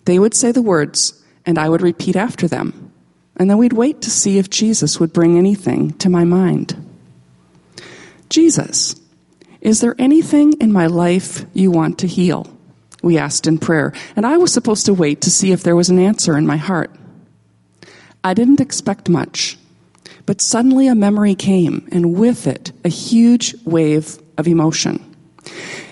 [0.05, 2.93] They would say the words, and I would repeat after them.
[3.35, 6.77] And then we'd wait to see if Jesus would bring anything to my mind.
[8.29, 8.95] Jesus,
[9.59, 12.47] is there anything in my life you want to heal?
[13.03, 15.89] We asked in prayer, and I was supposed to wait to see if there was
[15.89, 16.95] an answer in my heart.
[18.23, 19.57] I didn't expect much,
[20.25, 25.03] but suddenly a memory came, and with it, a huge wave of emotion.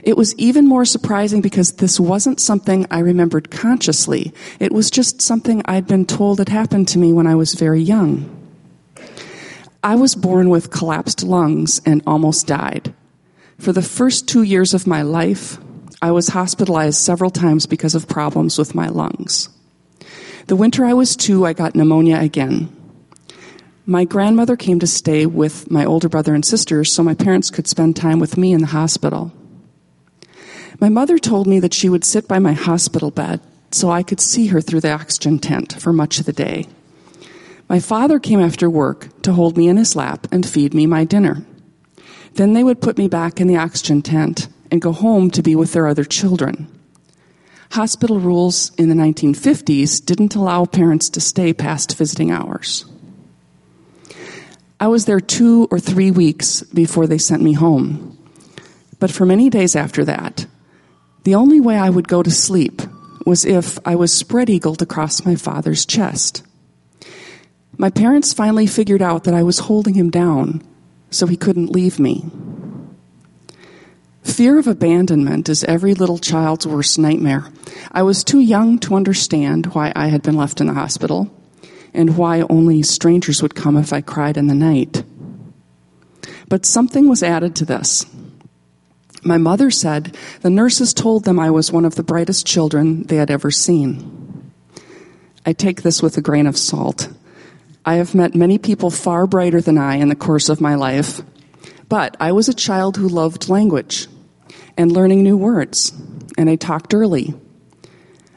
[0.04, 4.32] It was even more surprising because this wasn't something I remembered consciously.
[4.60, 7.82] It was just something I'd been told had happened to me when I was very
[7.82, 8.36] young.
[9.84, 12.94] I was born with collapsed lungs and almost died.
[13.58, 15.58] For the first two years of my life,
[16.02, 19.50] I was hospitalized several times because of problems with my lungs.
[20.50, 22.76] The winter I was two, I got pneumonia again.
[23.86, 27.68] My grandmother came to stay with my older brother and sister so my parents could
[27.68, 29.32] spend time with me in the hospital.
[30.80, 34.20] My mother told me that she would sit by my hospital bed so I could
[34.20, 36.66] see her through the oxygen tent for much of the day.
[37.70, 41.04] My father came after work to hold me in his lap and feed me my
[41.04, 41.46] dinner.
[42.34, 45.56] Then they would put me back in the oxygen tent and go home to be
[45.56, 46.79] with their other children.
[47.72, 52.86] Hospital rules in the 1950s didn't allow parents to stay past visiting hours.
[54.80, 58.18] I was there two or three weeks before they sent me home.
[59.00, 60.48] But for many days after that,
[61.26, 62.82] the only way I would go to sleep
[63.26, 66.44] was if I was spread eagled across my father's chest.
[67.78, 70.64] My parents finally figured out that I was holding him down
[71.12, 72.26] so he couldn't leave me.
[74.24, 77.46] Fear of abandonment is every little child's worst nightmare.
[77.92, 81.32] I was too young to understand why I had been left in the hospital
[81.94, 85.04] and why only strangers would come if I cried in the night.
[86.48, 88.06] But something was added to this.
[89.24, 93.18] My mother said the nurses told them I was one of the brightest children they
[93.18, 94.54] had ever seen.
[95.46, 97.10] I take this with a grain of salt.
[97.86, 101.22] I have met many people far brighter than I in the course of my life,
[101.90, 104.08] but I was a child who loved language
[104.78, 105.92] and learning new words,
[106.38, 107.34] and I talked early.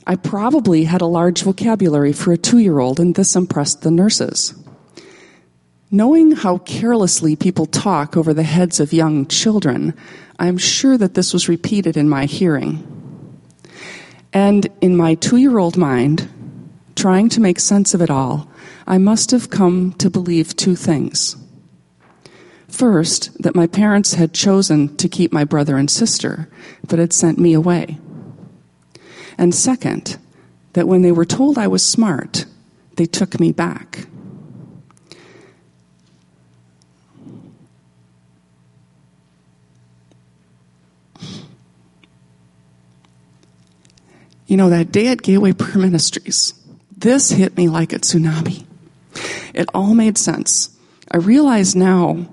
[0.07, 3.91] I probably had a large vocabulary for a two year old, and this impressed the
[3.91, 4.55] nurses.
[5.91, 9.95] Knowing how carelessly people talk over the heads of young children,
[10.39, 12.89] I'm sure that this was repeated in my hearing.
[14.33, 16.29] And in my two year old mind,
[16.97, 18.49] trying to make sense of it all,
[18.87, 21.37] I must have come to believe two things.
[22.73, 26.49] First, that my parents had chosen to keep my brother and sister,
[26.89, 27.99] but had sent me away.
[29.37, 30.17] And second,
[30.73, 32.47] that when they were told I was smart,
[32.97, 34.07] they took me back.
[44.47, 46.55] You know, that day at Gateway Prayer Ministries,
[46.97, 48.65] this hit me like a tsunami.
[49.53, 50.75] It all made sense.
[51.11, 52.29] I realize now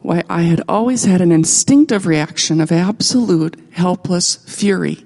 [0.00, 5.04] why I had always had an instinctive reaction of absolute helpless fury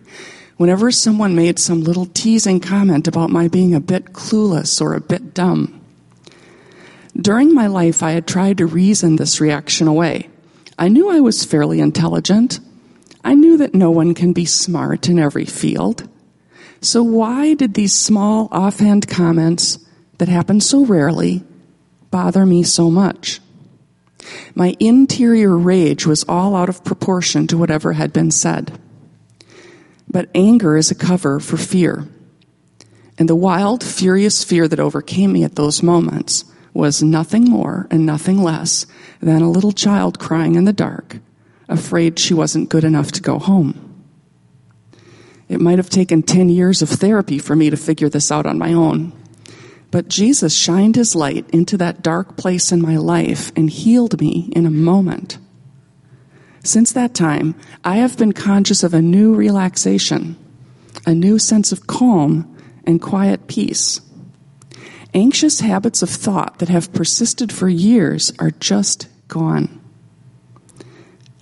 [0.57, 5.01] whenever someone made some little teasing comment about my being a bit clueless or a
[5.01, 5.81] bit dumb.
[7.17, 10.29] During my life, I had tried to reason this reaction away.
[10.79, 12.61] I knew I was fairly intelligent.
[13.25, 16.09] I knew that no one can be smart in every field.
[16.81, 19.79] So why did these small offhand comments
[20.19, 21.45] that happen so rarely
[22.11, 23.41] bother me so much?
[24.55, 28.79] My interior rage was all out of proportion to whatever had been said.
[30.09, 32.07] But anger is a cover for fear.
[33.19, 38.07] And the wild, furious fear that overcame me at those moments was nothing more and
[38.07, 38.87] nothing less
[39.21, 41.19] than a little child crying in the dark,
[41.69, 43.89] afraid she wasn't good enough to go home.
[45.49, 48.59] It might have taken 10 years of therapy for me to figure this out on
[48.59, 49.13] my own.
[49.93, 54.51] But Jesus shined his light into that dark place in my life and healed me
[54.57, 55.39] in a moment.
[56.65, 60.37] Since that time, I have been conscious of a new relaxation,
[61.07, 64.01] a new sense of calm and quiet peace.
[65.13, 69.79] Anxious habits of thought that have persisted for years are just gone.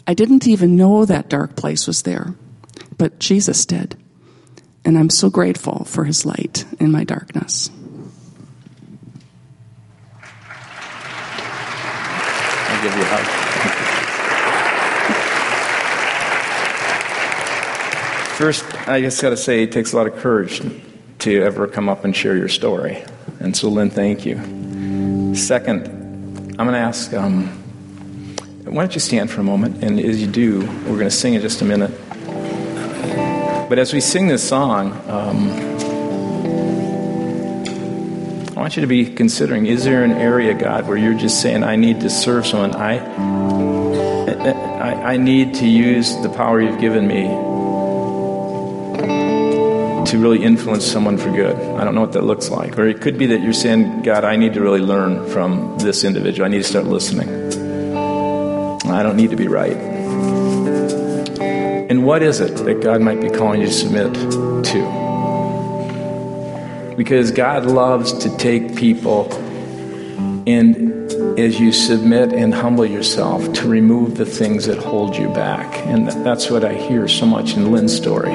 [0.09, 2.34] I didn't even know that dark place was there,
[2.98, 3.96] but Jesus did.
[4.84, 7.70] And I'm so grateful for his light in my darkness.
[12.83, 13.26] Give you a hug.
[18.39, 20.62] First, I just got to say, it takes a lot of courage
[21.18, 23.05] to ever come up and share your story.
[23.39, 25.35] And so, Lynn, thank you.
[25.35, 25.89] Second,
[26.59, 27.49] I'm going to ask, um,
[28.64, 29.85] why don't you stand for a moment?
[29.85, 31.91] And as you do, we're going to sing in just a minute.
[33.68, 35.51] But as we sing this song, um,
[38.61, 41.64] I want you to be considering is there an area, God, where you're just saying,
[41.64, 42.74] I need to serve someone?
[42.76, 42.98] I,
[44.28, 47.22] I, I need to use the power you've given me
[50.11, 51.56] to really influence someone for good.
[51.56, 52.78] I don't know what that looks like.
[52.78, 56.04] Or it could be that you're saying, God, I need to really learn from this
[56.04, 56.44] individual.
[56.44, 57.30] I need to start listening.
[58.90, 59.78] I don't need to be right.
[61.88, 64.12] And what is it that God might be calling you to submit
[64.66, 64.99] to?
[67.01, 69.32] Because God loves to take people
[70.46, 75.78] and as you submit and humble yourself to remove the things that hold you back.
[75.86, 78.28] And that's what I hear so much in Lynn's story.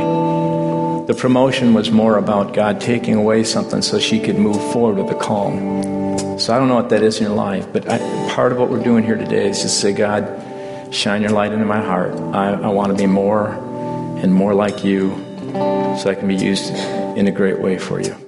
[1.05, 5.15] The promotion was more about God taking away something so she could move forward with
[5.15, 6.39] a calm.
[6.39, 7.99] So I don't know what that is in your life, but I,
[8.33, 11.65] part of what we're doing here today is just say, God, shine your light into
[11.65, 12.15] my heart.
[12.33, 15.11] I, I want to be more and more like you
[15.53, 16.73] so I can be used
[17.15, 18.24] in a great way for you.